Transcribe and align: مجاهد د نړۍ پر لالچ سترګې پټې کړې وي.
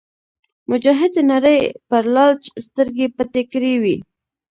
مجاهد 0.71 1.11
د 1.15 1.19
نړۍ 1.31 1.59
پر 1.89 2.03
لالچ 2.15 2.43
سترګې 2.65 3.07
پټې 3.15 3.43
کړې 3.51 3.73
وي. 3.83 3.97